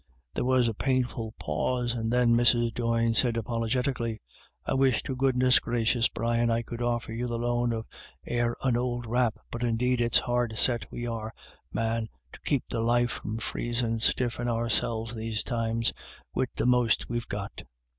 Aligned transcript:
There 0.33 0.45
was 0.45 0.67
a 0.67 0.73
painful 0.73 1.35
pause, 1.39 1.93
and 1.93 2.11
then 2.11 2.31
Mrs. 2.33 2.73
Doyne 2.73 3.13
said, 3.13 3.37
apologetically:" 3.37 4.19
I 4.65 4.73
wish 4.73 5.03
to 5.03 5.15
goodness 5.15 5.59
gracious, 5.59 6.07
Brian, 6.09 6.49
I 6.49 6.63
could 6.63 6.81
offer 6.81 7.11
you 7.13 7.27
the 7.27 7.37
loan 7.37 7.71
of 7.71 7.85
e'er 8.27 8.57
an 8.63 8.75
ould 8.77 9.05
wrap, 9.05 9.35
but 9.51 9.61
indeed 9.63 10.01
it's 10.01 10.17
hard 10.17 10.57
set 10.57 10.91
we 10.91 11.05
are, 11.05 11.35
man, 11.71 12.07
to 12.33 12.39
keep 12.43 12.63
the 12.67 12.81
life 12.81 13.11
from 13.11 13.37
freezin* 13.37 13.99
stiff 14.01 14.39
in 14.39 14.47
ourselves 14.47 15.13
these 15.13 15.43
times, 15.43 15.93
wid 16.33 16.49
the 16.55 16.65
most 16.65 17.07
we've 17.07 17.27
got." 17.27 17.61